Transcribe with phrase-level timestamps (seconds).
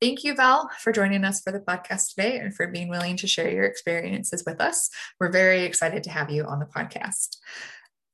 [0.00, 3.26] Thank you, Val, for joining us for the podcast today and for being willing to
[3.26, 4.90] share your experiences with us.
[5.18, 7.36] We're very excited to have you on the podcast.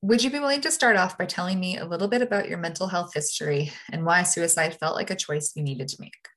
[0.00, 2.56] Would you be willing to start off by telling me a little bit about your
[2.56, 6.28] mental health history and why suicide felt like a choice you needed to make?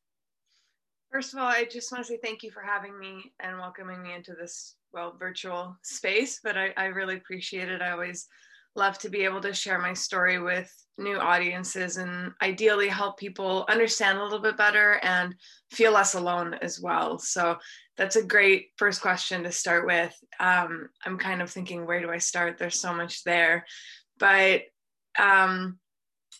[1.13, 4.03] First of all, I just want to say thank you for having me and welcoming
[4.03, 7.81] me into this, well, virtual space, but I, I really appreciate it.
[7.81, 8.27] I always
[8.77, 13.65] love to be able to share my story with new audiences and ideally help people
[13.69, 15.35] understand a little bit better and
[15.71, 17.19] feel less alone as well.
[17.19, 17.57] So
[17.97, 20.15] that's a great first question to start with.
[20.39, 22.57] Um, I'm kind of thinking, where do I start?
[22.57, 23.65] There's so much there.
[24.17, 24.63] But
[25.19, 25.79] um,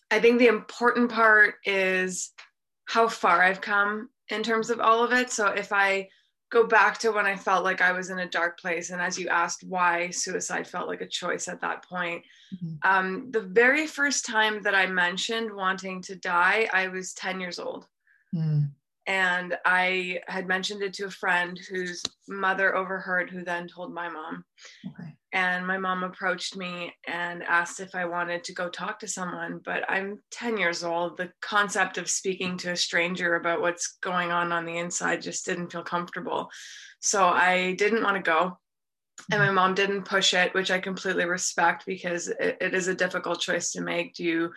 [0.10, 2.32] I think the important part is
[2.86, 5.32] how far I've come in terms of all of it.
[5.32, 6.08] So if I
[6.50, 8.90] go back to when I felt like I was in a dark place.
[8.90, 12.24] And as you asked why suicide felt like a choice at that point,
[12.56, 12.76] mm-hmm.
[12.90, 17.60] um, the very first time that I mentioned wanting to die, I was 10 years
[17.60, 17.88] old.
[18.34, 18.70] Mm.
[19.08, 24.10] And I had mentioned it to a friend whose mother overheard, who then told my
[24.10, 24.44] mom.
[24.86, 25.17] Okay.
[25.34, 29.60] And my mom approached me and asked if I wanted to go talk to someone.
[29.64, 31.18] But I'm 10 years old.
[31.18, 35.46] The concept of speaking to a stranger about what's going on on the inside just
[35.46, 36.50] didn't feel comfortable.
[37.02, 38.58] So I didn't want to go.
[39.32, 42.96] And my mom didn't push it, which I completely respect because it, it is a
[42.96, 44.14] difficult choice to make.
[44.14, 44.54] Do you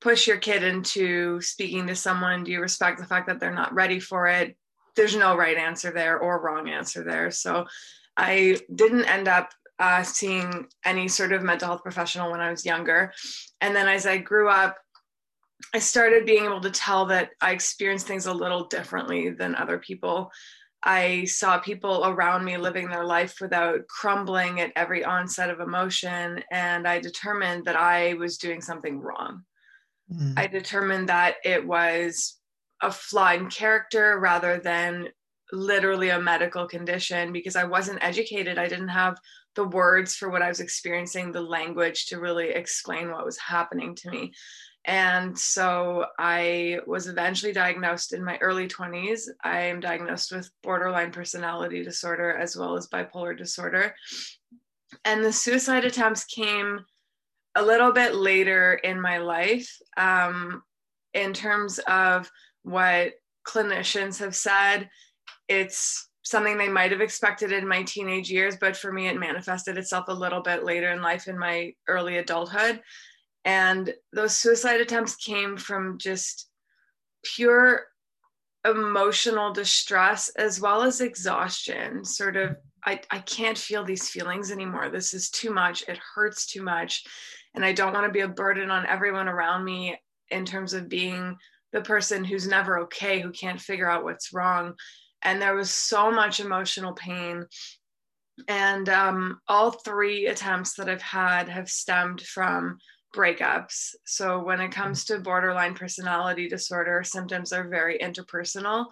[0.00, 2.44] push your kid into speaking to someone?
[2.44, 4.56] Do you respect the fact that they're not ready for it?
[4.94, 7.30] There's no right answer there or wrong answer there.
[7.30, 7.66] So
[8.16, 12.64] I didn't end up uh, seeing any sort of mental health professional when I was
[12.64, 13.12] younger.
[13.60, 14.76] And then as I grew up,
[15.74, 19.78] I started being able to tell that I experienced things a little differently than other
[19.78, 20.30] people.
[20.82, 26.42] I saw people around me living their life without crumbling at every onset of emotion,
[26.52, 29.42] and I determined that I was doing something wrong.
[30.12, 30.38] Mm.
[30.38, 32.38] I determined that it was
[32.82, 35.08] a flaw in character rather than
[35.52, 38.58] literally a medical condition because I wasn't educated.
[38.58, 39.18] I didn't have
[39.54, 43.94] the words for what I was experiencing, the language to really explain what was happening
[43.96, 44.32] to me.
[44.84, 49.22] And so I was eventually diagnosed in my early 20s.
[49.42, 53.94] I am diagnosed with borderline personality disorder as well as bipolar disorder.
[55.04, 56.84] And the suicide attempts came
[57.56, 60.62] a little bit later in my life um,
[61.14, 62.30] in terms of
[62.62, 63.14] what
[63.46, 64.88] clinicians have said
[65.48, 69.78] it's something they might have expected in my teenage years but for me it manifested
[69.78, 72.80] itself a little bit later in life in my early adulthood.
[73.44, 76.48] And those suicide attempts came from just
[77.22, 77.86] pure
[78.68, 82.04] emotional distress as well as exhaustion.
[82.04, 84.90] Sort of I, I can't feel these feelings anymore.
[84.90, 85.84] This is too much.
[85.88, 87.04] It hurts too much.
[87.54, 89.98] And I don't want to be a burden on everyone around me
[90.30, 91.36] in terms of being
[91.72, 94.74] the person who's never okay, who can't figure out what's wrong.
[95.22, 97.46] And there was so much emotional pain.
[98.48, 102.78] And um, all three attempts that I've had have stemmed from
[103.14, 103.94] breakups.
[104.04, 108.86] So when it comes to borderline personality disorder, symptoms are very interpersonal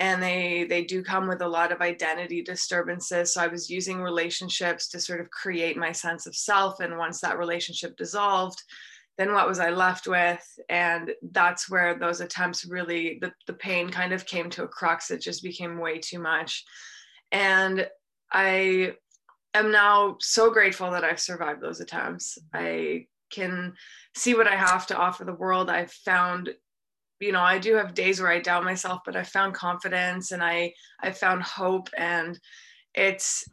[0.00, 4.00] and they they do come with a lot of identity disturbances so i was using
[4.00, 8.60] relationships to sort of create my sense of self and once that relationship dissolved
[9.20, 10.58] then what was i left with.
[10.70, 15.10] And that's where those attempts really the, the pain kind of came to a crux.
[15.10, 16.64] It just became way too much.
[17.30, 17.86] And
[18.32, 18.94] i
[19.52, 22.38] am now so grateful that i've survived those attempts.
[22.54, 23.74] I can
[24.16, 25.68] see what i have to offer the world.
[25.68, 26.50] I've found
[27.20, 30.42] you know, I do have days where I doubt myself, but I found confidence and
[30.42, 31.90] I I found hope.
[31.98, 32.40] And
[32.94, 33.44] it's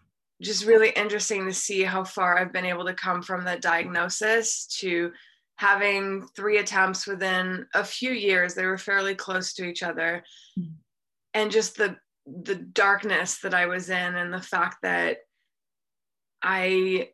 [0.42, 4.68] just really interesting to see how far I've been able to come from that diagnosis
[4.80, 5.12] to
[5.58, 8.54] having three attempts within a few years.
[8.54, 10.24] They were fairly close to each other.
[10.58, 10.74] Mm-hmm.
[11.34, 15.20] And just the the darkness that I was in and the fact that
[16.42, 17.10] I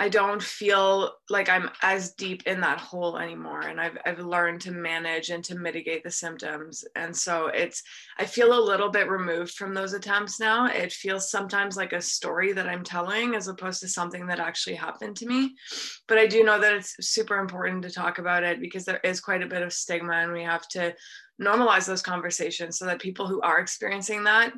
[0.00, 3.62] I don't feel like I'm as deep in that hole anymore.
[3.62, 6.84] And I've, I've learned to manage and to mitigate the symptoms.
[6.94, 7.82] And so it's,
[8.16, 10.66] I feel a little bit removed from those attempts now.
[10.66, 14.76] It feels sometimes like a story that I'm telling as opposed to something that actually
[14.76, 15.56] happened to me.
[16.06, 19.20] But I do know that it's super important to talk about it because there is
[19.20, 20.94] quite a bit of stigma and we have to
[21.42, 24.52] normalize those conversations so that people who are experiencing that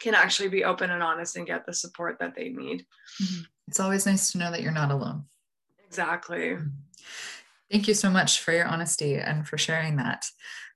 [0.00, 2.86] can actually be open and honest and get the support that they need.
[3.20, 5.26] Mm-hmm it's always nice to know that you're not alone.
[5.86, 6.58] Exactly.
[7.70, 10.26] Thank you so much for your honesty and for sharing that.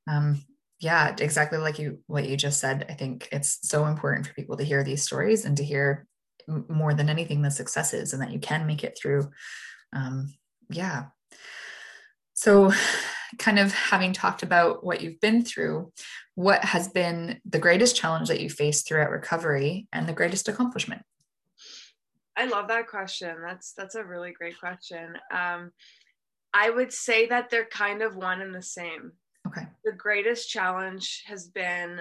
[0.09, 0.45] Um,
[0.79, 2.87] yeah, exactly like you what you just said.
[2.89, 6.07] I think it's so important for people to hear these stories and to hear
[6.47, 9.29] more than anything the successes and that you can make it through.
[9.93, 10.33] Um,
[10.71, 11.07] yeah.
[12.35, 12.71] So
[13.39, 15.93] kind of having talked about what you've been through,
[16.37, 21.03] what has been the greatest challenge that you faced throughout recovery and the greatest accomplishment?
[22.37, 23.37] I love that question.
[23.45, 25.17] That's that's a really great question.
[25.33, 25.73] Um,
[26.53, 29.13] I would say that they're kind of one and the same.
[29.47, 29.67] Okay.
[29.85, 32.01] The greatest challenge has been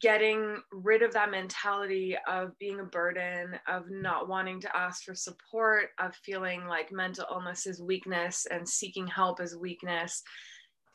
[0.00, 5.14] getting rid of that mentality of being a burden, of not wanting to ask for
[5.14, 10.22] support, of feeling like mental illness is weakness and seeking help is weakness.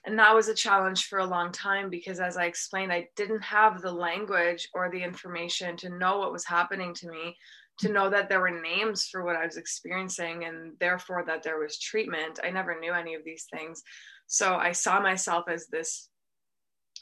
[0.05, 3.43] And that was a challenge for a long time because, as I explained, I didn't
[3.43, 7.35] have the language or the information to know what was happening to me,
[7.80, 11.60] to know that there were names for what I was experiencing, and therefore that there
[11.60, 12.39] was treatment.
[12.44, 13.83] I never knew any of these things.
[14.27, 16.10] So I saw myself as this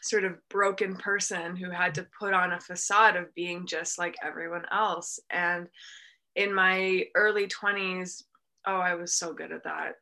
[0.02, 4.16] sort of broken person who had to put on a facade of being just like
[4.24, 5.20] everyone else.
[5.30, 5.68] And
[6.36, 8.24] in my early 20s,
[8.66, 9.94] oh, I was so good at that.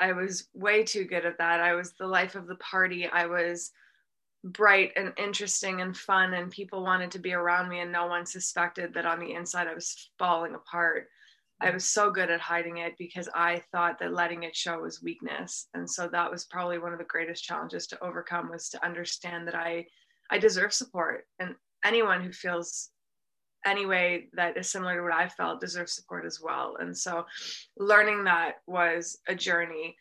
[0.00, 1.60] I was way too good at that.
[1.60, 3.06] I was the life of the party.
[3.06, 3.70] I was
[4.44, 8.26] bright and interesting and fun, and people wanted to be around me, and no one
[8.26, 11.08] suspected that on the inside I was falling apart.
[11.60, 15.02] I was so good at hiding it because I thought that letting it show was
[15.02, 15.66] weakness.
[15.74, 19.48] And so that was probably one of the greatest challenges to overcome was to understand
[19.48, 19.86] that I
[20.30, 21.54] I deserve support and
[21.84, 22.90] anyone who feels
[23.66, 26.76] any way that is similar to what I felt deserves support as well.
[26.78, 27.26] And so
[27.76, 29.96] learning that was a journey.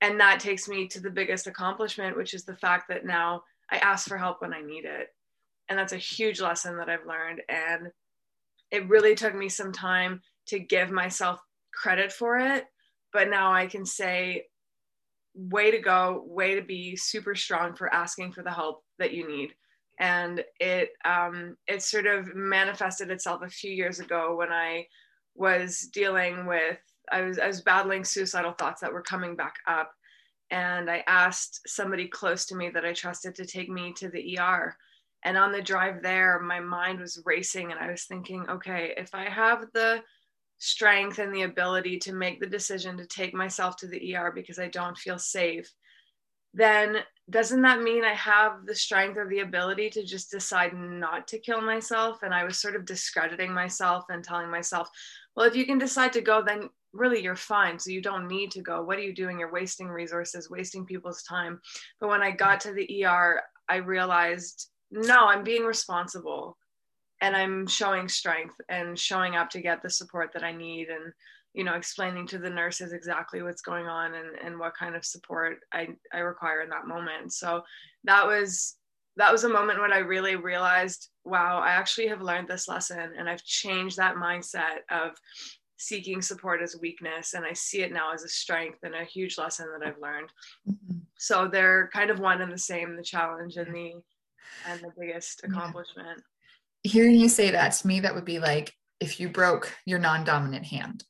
[0.00, 3.42] And that takes me to the biggest accomplishment, which is the fact that now
[3.72, 5.08] I ask for help when I need it.
[5.68, 7.40] And that's a huge lesson that I've learned.
[7.48, 7.88] And
[8.70, 11.40] it really took me some time to give myself
[11.72, 12.66] credit for it.
[13.12, 14.44] But now I can say,
[15.34, 19.26] way to go, way to be super strong for asking for the help that you
[19.26, 19.52] need.
[19.98, 24.86] And it um, it sort of manifested itself a few years ago when I
[25.34, 26.78] was dealing with
[27.10, 29.92] I was I was battling suicidal thoughts that were coming back up,
[30.52, 34.38] and I asked somebody close to me that I trusted to take me to the
[34.38, 34.76] ER.
[35.24, 39.14] And on the drive there, my mind was racing, and I was thinking, okay, if
[39.14, 40.02] I have the
[40.58, 44.58] strength and the ability to make the decision to take myself to the ER because
[44.58, 45.72] I don't feel safe,
[46.52, 46.98] then
[47.30, 51.38] doesn't that mean I have the strength or the ability to just decide not to
[51.38, 52.22] kill myself?
[52.22, 54.90] And I was sort of discrediting myself and telling myself,
[55.34, 57.78] well, if you can decide to go, then really you're fine.
[57.78, 58.82] So you don't need to go.
[58.82, 59.38] What are you doing?
[59.38, 61.60] You're wasting resources, wasting people's time.
[62.00, 66.56] But when I got to the ER, I realized, no, I'm being responsible
[67.22, 71.12] and i'm showing strength and showing up to get the support that i need and
[71.54, 75.04] you know explaining to the nurses exactly what's going on and, and what kind of
[75.04, 77.62] support I, I require in that moment so
[78.04, 78.76] that was
[79.16, 83.12] that was a moment when i really realized wow i actually have learned this lesson
[83.16, 85.12] and i've changed that mindset of
[85.82, 89.38] seeking support as weakness and i see it now as a strength and a huge
[89.38, 90.30] lesson that i've learned.
[90.68, 90.98] Mm-hmm.
[91.18, 93.94] so they're kind of one and the same the challenge and the
[94.66, 96.22] and the biggest accomplishment.
[96.82, 100.24] Hearing you say that to me, that would be like if you broke your non
[100.24, 101.04] dominant hand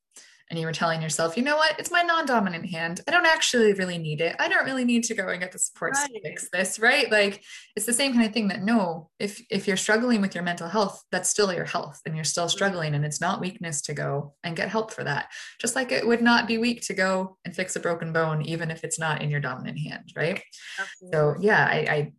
[0.50, 3.00] and you were telling yourself, you know what, it's my non dominant hand.
[3.06, 4.36] I don't actually really need it.
[4.38, 6.08] I don't really need to go and get the support right.
[6.08, 7.10] to fix this, right?
[7.10, 7.42] Like
[7.76, 10.68] it's the same kind of thing that no, if if you're struggling with your mental
[10.68, 14.34] health, that's still your health and you're still struggling and it's not weakness to go
[14.44, 15.30] and get help for that.
[15.60, 18.70] Just like it would not be weak to go and fix a broken bone, even
[18.70, 20.42] if it's not in your dominant hand, right?
[20.78, 21.16] Absolutely.
[21.16, 22.12] So yeah, I, I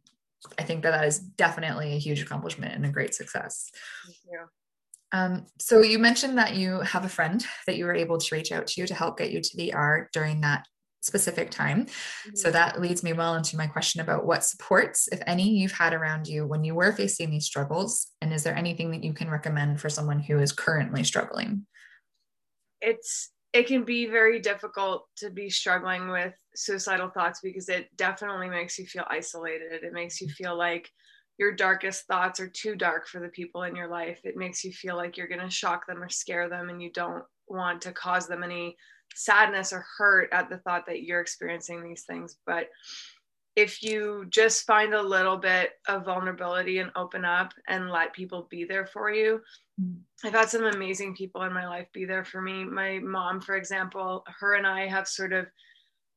[0.59, 3.71] I think that that is definitely a huge accomplishment and a great success.
[4.05, 4.39] Thank you.
[5.13, 8.51] Um, so you mentioned that you have a friend that you were able to reach
[8.51, 10.65] out to to help get you to the ER during that
[11.01, 11.85] specific time.
[11.85, 12.35] Mm-hmm.
[12.35, 15.93] So that leads me well into my question about what supports, if any, you've had
[15.93, 19.29] around you when you were facing these struggles, and is there anything that you can
[19.29, 21.67] recommend for someone who is currently struggling?
[22.81, 28.49] It's it can be very difficult to be struggling with suicidal thoughts because it definitely
[28.49, 29.83] makes you feel isolated.
[29.83, 30.89] It makes you feel like
[31.37, 34.19] your darkest thoughts are too dark for the people in your life.
[34.23, 36.91] It makes you feel like you're going to shock them or scare them and you
[36.91, 38.77] don't want to cause them any
[39.15, 42.37] sadness or hurt at the thought that you're experiencing these things.
[42.45, 42.69] But
[43.55, 48.47] if you just find a little bit of vulnerability and open up and let people
[48.49, 49.41] be there for you,
[49.79, 49.95] mm.
[50.23, 52.63] I've had some amazing people in my life be there for me.
[52.63, 55.45] My mom, for example, her and I have sort of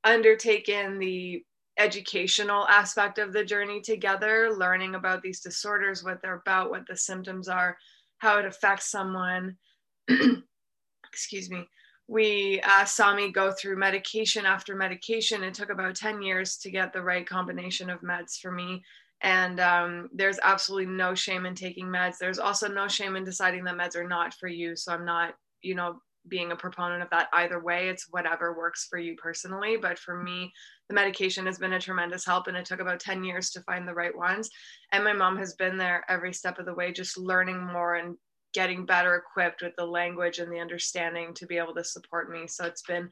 [0.05, 1.45] undertaken the
[1.79, 6.97] educational aspect of the journey together, learning about these disorders, what they're about, what the
[6.97, 7.77] symptoms are,
[8.19, 9.57] how it affects someone.
[11.13, 11.67] Excuse me
[12.09, 15.43] we uh, saw me go through medication after medication.
[15.43, 18.85] It took about 10 years to get the right combination of meds for me.
[19.23, 22.19] And um, there's absolutely no shame in taking meds.
[22.19, 24.77] There's also no shame in deciding that meds are not for you.
[24.77, 27.89] So I'm not, you know, being a proponent of that either way.
[27.89, 29.77] It's whatever works for you personally.
[29.77, 30.53] But for me,
[30.89, 33.87] the medication has been a tremendous help and it took about 10 years to find
[33.87, 34.49] the right ones.
[34.93, 38.17] And my mom has been there every step of the way just learning more and
[38.55, 42.47] getting better equipped with the language and the understanding to be able to support me.
[42.47, 43.11] So it's been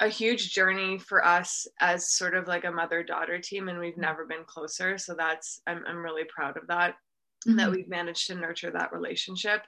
[0.00, 3.98] a huge journey for us as sort of like a mother daughter team and we've
[3.98, 4.98] never been closer.
[4.98, 6.94] So that's i'm, I'm really proud of that
[7.46, 7.56] mm-hmm.
[7.56, 9.62] that we've managed to nurture that relationship.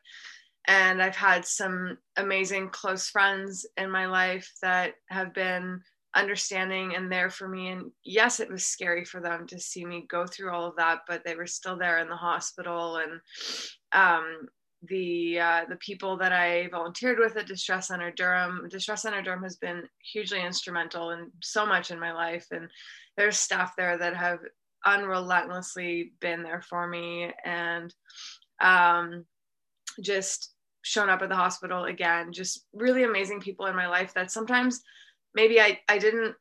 [0.66, 5.80] And i've had some amazing close friends in my life that have been
[6.14, 10.06] understanding and there for me and yes it was scary for them to see me
[10.08, 13.20] go through all of that but they were still there in the hospital and
[13.92, 14.46] um,
[14.88, 18.66] the uh, the people that I volunteered with at Distress Center Durham.
[18.68, 22.68] Distress Center Durham has been hugely instrumental in so much in my life, and
[23.16, 24.40] there's staff there that have
[24.84, 27.94] unrelentlessly been there for me and
[28.60, 29.24] um,
[30.02, 30.52] just
[30.82, 32.32] shown up at the hospital again.
[32.32, 34.82] Just really amazing people in my life that sometimes
[35.34, 36.34] maybe I I didn't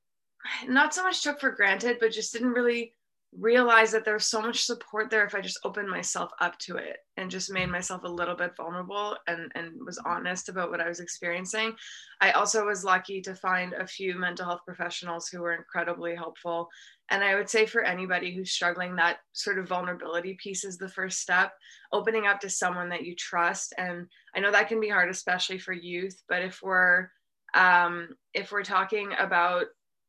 [0.68, 2.94] not so much took for granted, but just didn't really
[3.40, 6.78] realize that there was so much support there if I just opened myself up to
[6.78, 10.12] it and just made myself a little bit vulnerable and, and was mm-hmm.
[10.12, 11.74] honest about what I was experiencing.
[12.22, 16.70] I also was lucky to find a few mental health professionals who were incredibly helpful.
[17.10, 20.90] And I would say for anybody who's struggling, that sort of vulnerability piece is the
[20.90, 21.54] first step,
[21.92, 23.74] opening up to someone that you trust.
[23.78, 27.10] And I know that can be hard, especially for youth, but if we're
[27.54, 29.66] um, if we're talking about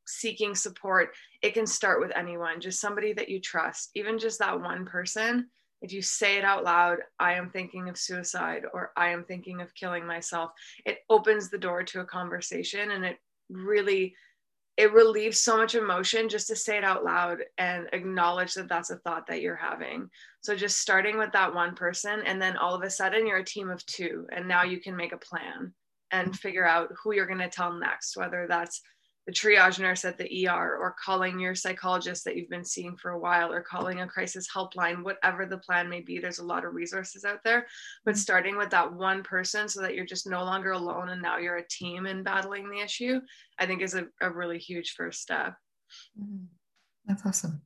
[0.06, 1.10] seeking support,
[1.42, 5.48] it can start with anyone, just somebody that you trust, even just that one person.
[5.82, 9.60] If you say it out loud, I am thinking of suicide or I am thinking
[9.60, 10.52] of killing myself,
[10.86, 13.18] it opens the door to a conversation and it
[13.50, 14.14] really
[14.76, 18.90] it relieves so much emotion just to say it out loud and acknowledge that that's
[18.90, 20.10] a thought that you're having.
[20.40, 23.44] So just starting with that one person and then all of a sudden you're a
[23.44, 25.72] team of two and now you can make a plan
[26.10, 28.80] and figure out who you're going to tell next whether that's
[29.26, 33.12] the triage nurse at the ER or calling your psychologist that you've been seeing for
[33.12, 36.18] a while or calling a crisis helpline, whatever the plan may be.
[36.18, 37.66] There's a lot of resources out there,
[38.04, 38.20] but mm-hmm.
[38.20, 41.56] starting with that one person so that you're just no longer alone and now you're
[41.56, 43.20] a team in battling the issue,
[43.58, 45.54] I think is a, a really huge first step.
[46.20, 46.44] Mm-hmm.
[47.06, 47.60] That's awesome.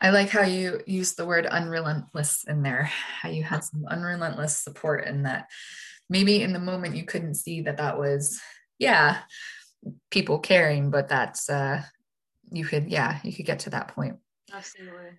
[0.00, 2.84] I like how you use the word unrelentless in there,
[3.20, 5.48] how you had some unrelentless support in that.
[6.10, 8.40] Maybe in the moment you couldn't see that that was,
[8.78, 9.18] yeah,
[10.10, 11.82] people caring, but that's uh
[12.50, 14.16] you could yeah, you could get to that point.
[14.52, 15.18] Absolutely.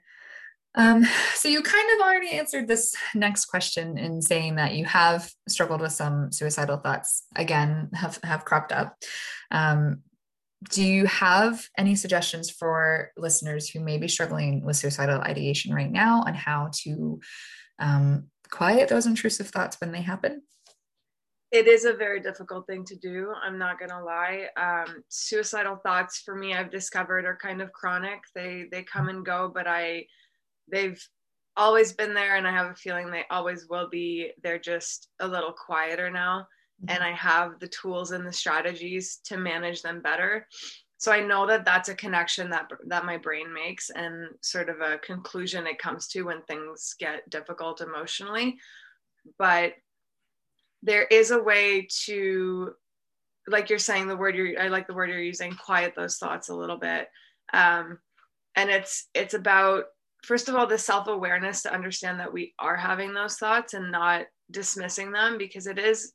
[0.75, 1.03] Um,
[1.34, 5.81] so you kind of already answered this next question in saying that you have struggled
[5.81, 8.96] with some suicidal thoughts again have have cropped up.
[9.51, 10.03] Um,
[10.69, 15.91] do you have any suggestions for listeners who may be struggling with suicidal ideation right
[15.91, 17.19] now on how to
[17.79, 20.41] um, quiet those intrusive thoughts when they happen?
[21.51, 26.20] It is a very difficult thing to do i'm not gonna lie um, suicidal thoughts
[26.20, 30.06] for me i've discovered are kind of chronic they they come and go but i
[30.72, 31.03] they've
[31.58, 35.27] always been there and i have a feeling they always will be they're just a
[35.27, 36.48] little quieter now
[36.84, 36.96] mm-hmm.
[36.96, 40.48] and i have the tools and the strategies to manage them better
[40.98, 44.79] so i know that that's a connection that that my brain makes and sort of
[44.82, 48.58] a conclusion it comes to when things get difficult emotionally
[49.38, 49.74] but
[50.84, 52.74] there is a way to
[53.48, 56.50] like you're saying the word you're i like the word you're using quiet those thoughts
[56.50, 57.08] a little bit.
[57.54, 58.00] Um,
[58.56, 59.86] and it's it's about
[60.24, 64.26] first of all the self-awareness to understand that we are having those thoughts and not
[64.52, 66.14] dismissing them because it is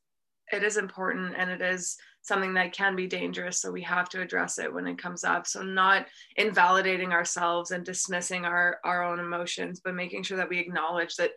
[0.52, 3.60] it is important and it is something that can be dangerous.
[3.60, 5.46] So we have to address it when it comes up.
[5.46, 6.06] So not
[6.36, 11.32] invalidating ourselves and dismissing our our own emotions but making sure that we acknowledge that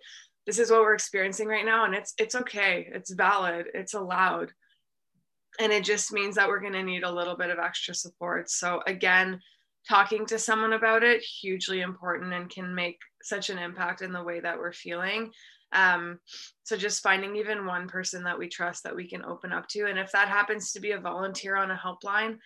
[0.48, 2.88] this is what we're experiencing right now and it's it's okay.
[2.92, 3.68] It's valid.
[3.76, 4.52] It's allowed.
[5.60, 8.50] And it just means that we're going to need a little bit of extra support.
[8.50, 9.40] So again
[9.88, 14.24] talking to someone about it hugely important and can make such an impact in the
[14.24, 15.32] way that we're feeling.
[15.74, 16.20] Um,
[16.64, 19.86] so just finding even one person that we trust that we can open up to.
[19.86, 22.38] And if that happens to be a volunteer on a helpline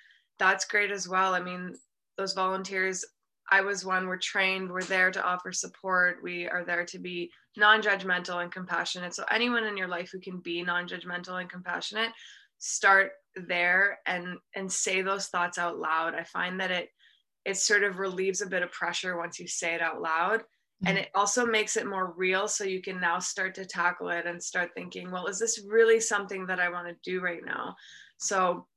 [0.42, 1.36] that's great as well.
[1.36, 1.76] I mean
[2.18, 3.06] those volunteers
[3.52, 7.30] I was one, we're trained, we're there to offer support, we are there to be
[7.58, 9.14] non judgmental and compassionate.
[9.14, 12.12] So, anyone in your life who can be non judgmental and compassionate,
[12.62, 16.90] start there and and say those thoughts out loud i find that it
[17.44, 20.88] it sort of relieves a bit of pressure once you say it out loud mm-hmm.
[20.88, 24.28] and it also makes it more real so you can now start to tackle it
[24.28, 27.76] and start thinking well is this really something that i want to do right now
[28.18, 28.68] so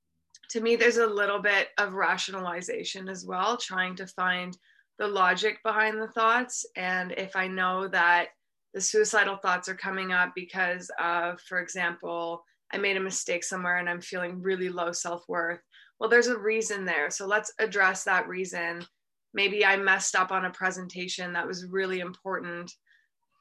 [0.50, 4.56] to me, there's a little bit of rationalization as well, trying to find
[4.98, 6.64] the logic behind the thoughts.
[6.76, 8.28] And if I know that
[8.72, 13.78] the suicidal thoughts are coming up because of, for example, I made a mistake somewhere
[13.78, 15.60] and I'm feeling really low self worth,
[15.98, 17.10] well, there's a reason there.
[17.10, 18.84] So let's address that reason.
[19.32, 22.72] Maybe I messed up on a presentation that was really important.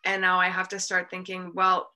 [0.05, 1.92] And now I have to start thinking, well,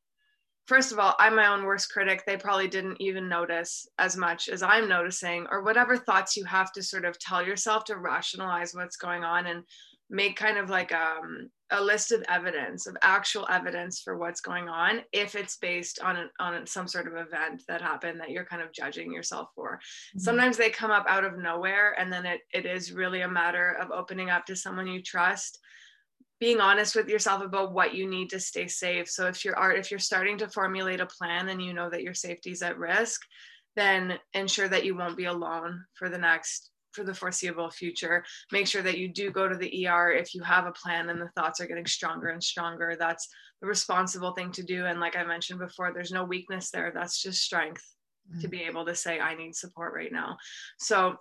[0.67, 2.23] first of all, I'm my own worst critic.
[2.25, 6.71] They probably didn't even notice as much as I'm noticing, or whatever thoughts you have
[6.73, 9.63] to sort of tell yourself to rationalize what's going on and
[10.09, 14.69] make kind of like um, a list of evidence of actual evidence for what's going
[14.69, 18.45] on if it's based on an, on some sort of event that happened that you're
[18.45, 20.19] kind of judging yourself for mm-hmm.
[20.19, 23.75] sometimes they come up out of nowhere and then it, it is really a matter
[23.81, 25.59] of opening up to someone you trust
[26.39, 29.09] being honest with yourself about what you need to stay safe.
[29.09, 32.13] So if you're if you're starting to formulate a plan and you know that your
[32.13, 33.21] safety is at risk,
[33.75, 38.23] then ensure that you won't be alone for the next for the foreseeable future.
[38.51, 41.21] Make sure that you do go to the ER if you have a plan and
[41.21, 42.95] the thoughts are getting stronger and stronger.
[42.99, 43.27] That's
[43.61, 44.85] the responsible thing to do.
[44.85, 46.91] And like I mentioned before, there's no weakness there.
[46.93, 47.83] That's just strength
[48.29, 48.41] mm-hmm.
[48.41, 48.51] to mm.
[48.51, 50.37] be able to say, I need support right now.
[50.79, 51.17] So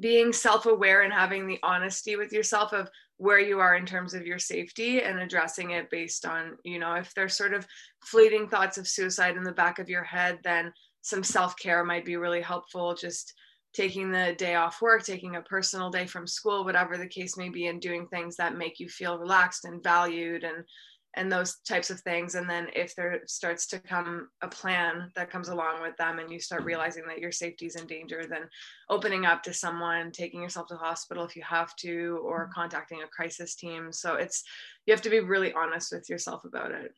[0.00, 4.26] being self-aware and having the honesty with yourself of where you are in terms of
[4.26, 7.66] your safety and addressing it based on you know if there's sort of
[8.04, 10.72] fleeting thoughts of suicide in the back of your head then
[11.02, 12.94] some self-care might be really helpful.
[12.94, 13.34] Just
[13.74, 17.48] taking the day off work taking a personal day from school whatever the case may
[17.48, 20.64] be and doing things that make you feel relaxed and valued and
[21.14, 22.34] and those types of things.
[22.34, 26.30] And then if there starts to come a plan that comes along with them and
[26.30, 28.48] you start realizing that your safety is in danger then
[28.88, 32.52] opening up to someone taking yourself to the hospital if you have to or mm-hmm.
[32.52, 33.92] contacting a crisis team.
[33.92, 34.42] So it's
[34.86, 36.92] you have to be really honest with yourself about it.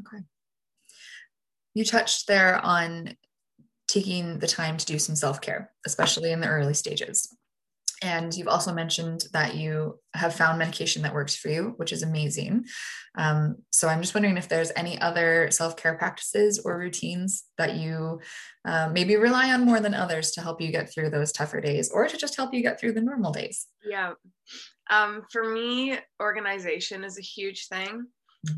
[0.00, 0.22] Okay.
[1.74, 3.16] You touched there on
[3.88, 7.34] taking the time to do some self-care especially in the early stages
[8.02, 12.02] and you've also mentioned that you have found medication that works for you, which is
[12.02, 12.64] amazing.
[13.16, 17.76] Um, so I'm just wondering if there's any other self care practices or routines that
[17.76, 18.20] you
[18.64, 21.90] uh, maybe rely on more than others to help you get through those tougher days
[21.90, 23.66] or to just help you get through the normal days.
[23.84, 24.12] Yeah.
[24.90, 28.06] Um, for me, organization is a huge thing.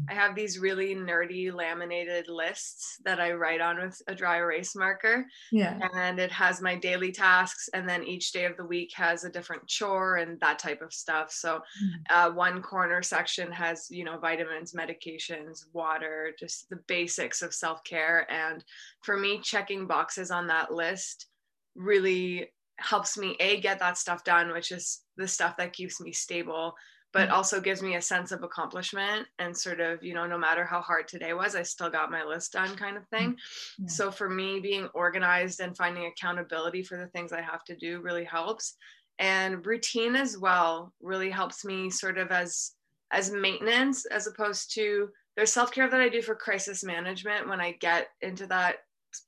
[0.09, 4.77] I have these really nerdy laminated lists that I write on with a dry erase
[4.77, 5.25] marker.
[5.51, 5.79] Yeah.
[5.95, 9.31] And it has my daily tasks, and then each day of the week has a
[9.31, 11.33] different chore and that type of stuff.
[11.33, 11.91] So, mm.
[12.11, 17.83] uh, one corner section has, you know, vitamins, medications, water, just the basics of self
[17.85, 18.31] care.
[18.31, 18.63] And
[19.03, 21.27] for me, checking boxes on that list
[21.75, 26.13] really helps me, A, get that stuff done, which is the stuff that keeps me
[26.13, 26.75] stable
[27.13, 30.65] but also gives me a sense of accomplishment and sort of you know no matter
[30.65, 33.33] how hard today was i still got my list done kind of thing.
[33.33, 33.89] Mm-hmm.
[33.89, 38.01] so for me being organized and finding accountability for the things i have to do
[38.01, 38.77] really helps.
[39.19, 42.73] And routine as well really helps me sort of as
[43.13, 47.73] as maintenance as opposed to there's self-care that i do for crisis management when i
[47.73, 48.77] get into that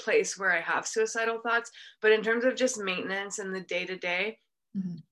[0.00, 3.84] place where i have suicidal thoughts but in terms of just maintenance and the day
[3.84, 4.38] to day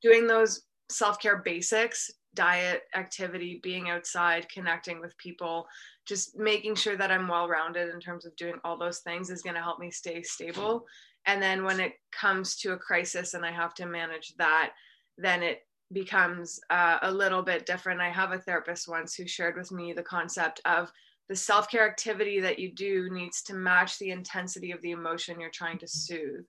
[0.01, 5.67] doing those self-care basics diet, activity, being outside, connecting with people,
[6.07, 9.43] just making sure that I'm well rounded in terms of doing all those things is
[9.43, 10.87] going to help me stay stable.
[11.27, 14.73] And then when it comes to a crisis and I have to manage that,
[15.19, 18.01] then it becomes uh, a little bit different.
[18.01, 20.91] I have a therapist once who shared with me the concept of
[21.29, 25.41] the self care activity that you do needs to match the intensity of the emotion
[25.41, 26.45] you're trying to soothe.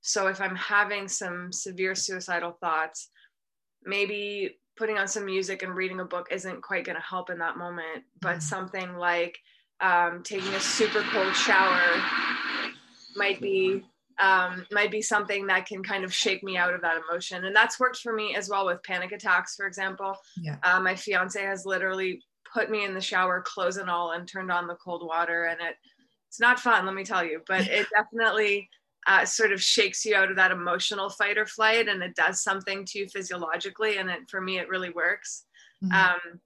[0.00, 3.08] So if I'm having some severe suicidal thoughts,
[3.84, 7.38] maybe putting on some music and reading a book isn't quite going to help in
[7.38, 8.42] that moment but mm.
[8.42, 9.38] something like
[9.80, 11.82] um, taking a super cold shower
[13.16, 13.82] might be
[14.20, 17.54] um, might be something that can kind of shake me out of that emotion and
[17.54, 20.56] that's worked for me as well with panic attacks for example yeah.
[20.62, 22.20] Uh, my fiance has literally
[22.52, 25.60] put me in the shower clothes and all and turned on the cold water and
[25.60, 25.74] it
[26.28, 28.68] it's not fun let me tell you but it definitely
[29.06, 32.42] uh, sort of shakes you out of that emotional fight or flight and it does
[32.42, 35.44] something to you physiologically and it for me it really works
[35.82, 35.94] mm-hmm.
[35.94, 36.40] um,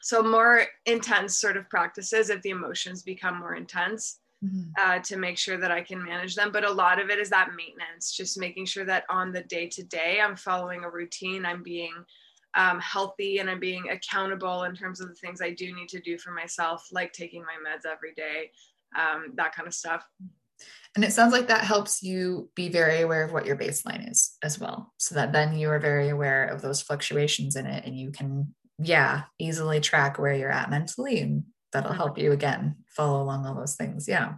[0.00, 4.62] so more intense sort of practices if the emotions become more intense mm-hmm.
[4.78, 7.30] uh, to make sure that i can manage them but a lot of it is
[7.30, 11.44] that maintenance just making sure that on the day to day i'm following a routine
[11.44, 11.94] i'm being
[12.56, 16.00] um, healthy and i'm being accountable in terms of the things i do need to
[16.00, 18.52] do for myself like taking my meds every day
[18.96, 20.06] um, that kind of stuff
[20.94, 24.36] and it sounds like that helps you be very aware of what your baseline is
[24.42, 24.92] as well.
[24.98, 28.54] So that then you are very aware of those fluctuations in it and you can,
[28.78, 31.20] yeah, easily track where you're at mentally.
[31.20, 31.98] And that'll mm-hmm.
[31.98, 34.06] help you again follow along all those things.
[34.06, 34.34] Yeah.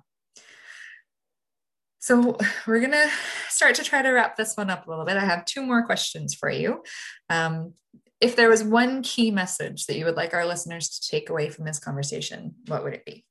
[1.98, 3.10] So we're going to
[3.50, 5.18] start to try to wrap this one up a little bit.
[5.18, 6.82] I have two more questions for you.
[7.28, 7.74] Um,
[8.18, 11.50] if there was one key message that you would like our listeners to take away
[11.50, 13.26] from this conversation, what would it be?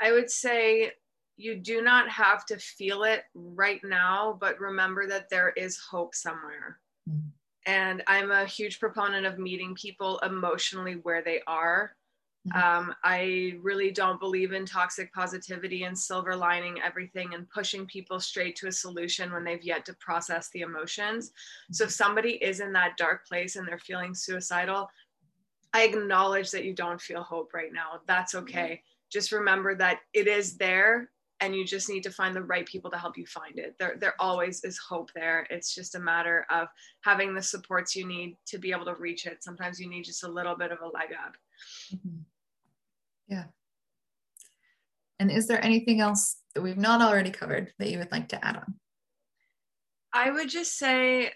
[0.00, 0.92] I would say
[1.40, 6.14] you do not have to feel it right now, but remember that there is hope
[6.14, 6.78] somewhere.
[7.08, 7.28] Mm-hmm.
[7.66, 11.94] And I'm a huge proponent of meeting people emotionally where they are.
[12.48, 12.58] Mm-hmm.
[12.58, 18.18] Um, I really don't believe in toxic positivity and silver lining everything and pushing people
[18.18, 21.32] straight to a solution when they've yet to process the emotions.
[21.70, 24.88] So if somebody is in that dark place and they're feeling suicidal,
[25.72, 28.00] I acknowledge that you don't feel hope right now.
[28.06, 28.82] That's okay.
[29.10, 32.90] Just remember that it is there and you just need to find the right people
[32.90, 33.74] to help you find it.
[33.78, 35.46] There, there always is hope there.
[35.50, 36.68] It's just a matter of
[37.02, 39.42] having the supports you need to be able to reach it.
[39.42, 41.34] Sometimes you need just a little bit of a leg up.
[41.94, 42.18] Mm-hmm.
[43.28, 43.44] Yeah.
[45.18, 48.44] And is there anything else that we've not already covered that you would like to
[48.44, 48.74] add on?
[50.12, 51.32] I would just say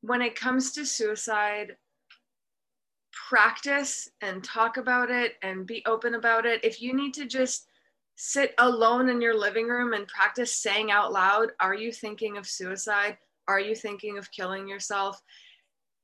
[0.00, 1.76] when it comes to suicide,
[3.28, 6.64] practice and talk about it and be open about it.
[6.64, 7.67] If you need to just
[8.20, 12.48] sit alone in your living room and practice saying out loud, Are you thinking of
[12.48, 13.16] suicide?
[13.46, 15.22] Are you thinking of killing yourself?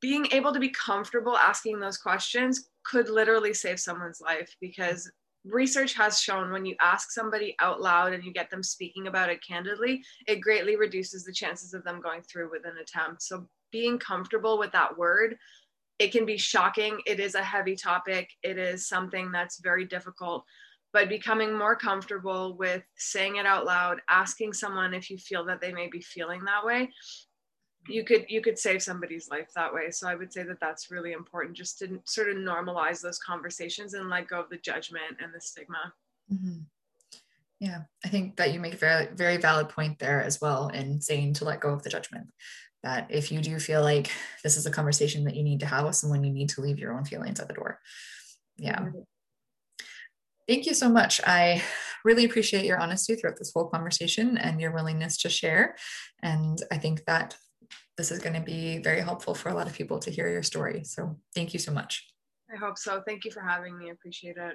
[0.00, 5.10] Being able to be comfortable asking those questions could literally save someone's life because
[5.44, 9.28] research has shown when you ask somebody out loud and you get them speaking about
[9.28, 13.22] it candidly, it greatly reduces the chances of them going through with an attempt.
[13.22, 15.36] So being comfortable with that word,
[15.98, 17.00] it can be shocking.
[17.06, 18.30] It is a heavy topic.
[18.44, 20.44] It is something that's very difficult
[20.94, 25.60] but becoming more comfortable with saying it out loud asking someone if you feel that
[25.60, 26.88] they may be feeling that way.
[27.86, 29.90] You could you could save somebody's life that way.
[29.90, 33.92] So i would say that that's really important just to sort of normalize those conversations
[33.92, 35.92] and let go of the judgment and the stigma.
[36.32, 36.60] Mm-hmm.
[37.60, 41.02] yeah i think that you make a very very valid point there as well in
[41.02, 42.28] saying to let go of the judgment
[42.84, 44.10] that if you do feel like
[44.42, 46.78] this is a conversation that you need to have with someone you need to leave
[46.78, 47.80] your own feelings at the door.
[48.56, 48.80] Yeah.
[48.80, 49.00] Mm-hmm.
[50.46, 51.20] Thank you so much.
[51.26, 51.62] I
[52.04, 55.76] really appreciate your honesty throughout this whole conversation and your willingness to share.
[56.22, 57.36] And I think that
[57.96, 60.42] this is going to be very helpful for a lot of people to hear your
[60.42, 60.84] story.
[60.84, 62.06] So thank you so much.
[62.52, 63.02] I hope so.
[63.06, 63.88] Thank you for having me.
[63.88, 64.52] I appreciate it.